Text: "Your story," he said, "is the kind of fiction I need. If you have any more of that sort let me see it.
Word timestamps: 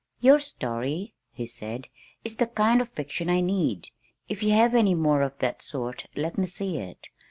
"Your 0.19 0.39
story," 0.39 1.13
he 1.31 1.45
said, 1.45 1.85
"is 2.25 2.37
the 2.37 2.47
kind 2.47 2.81
of 2.81 2.89
fiction 2.89 3.29
I 3.29 3.39
need. 3.39 3.89
If 4.27 4.41
you 4.41 4.49
have 4.53 4.73
any 4.73 4.95
more 4.95 5.21
of 5.21 5.37
that 5.37 5.61
sort 5.61 6.07
let 6.15 6.39
me 6.39 6.47
see 6.47 6.79
it. 6.79 7.09